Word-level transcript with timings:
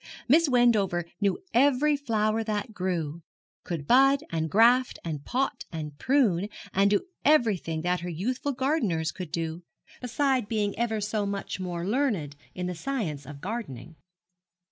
Miss 0.27 0.49
Wendover 0.49 1.05
knew 1.21 1.37
every 1.53 1.95
flower 1.95 2.43
that 2.45 2.73
grew 2.73 3.21
could 3.63 3.85
bud, 3.85 4.23
and 4.31 4.49
graft, 4.49 4.97
and 5.03 5.23
pot, 5.23 5.65
and 5.71 5.95
prune, 5.99 6.49
and 6.73 6.89
do 6.89 7.01
everything 7.23 7.83
that 7.83 7.99
her 7.99 8.09
youthful 8.09 8.53
gardeners 8.53 9.11
could 9.11 9.31
do, 9.31 9.61
beside 10.01 10.47
being 10.49 10.75
ever 10.75 11.01
so 11.01 11.27
much 11.27 11.59
more 11.59 11.85
learned 11.85 12.35
in 12.55 12.65
the 12.65 12.73
science 12.73 13.27
of 13.27 13.41
gardening. 13.41 13.95